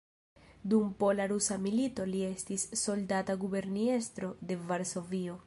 [0.71, 5.39] Dum pola-rusa milito li estis soldata guberniestro de Varsovio.